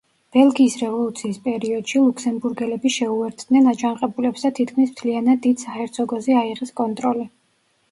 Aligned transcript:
ბელგიის 0.35 0.75
რევოლუციის 0.83 1.35
პერიოდში 1.43 2.01
ლუქსემბურგელები 2.05 2.93
შეუერთდნენ 2.95 3.69
აჯანყებულებს 3.73 4.49
და 4.49 4.53
თითქმის 4.63 4.97
მთლიან 4.97 5.31
დიდ 5.47 5.65
საჰერცოგოზე 5.67 6.41
აიღეს 6.43 6.77
კონტროლი. 6.83 7.31